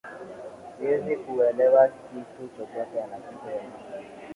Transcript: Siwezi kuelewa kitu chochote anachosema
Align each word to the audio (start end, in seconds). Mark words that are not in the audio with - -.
Siwezi 0.77 1.15
kuelewa 1.17 1.87
kitu 1.87 2.47
chochote 2.57 3.03
anachosema 3.03 3.73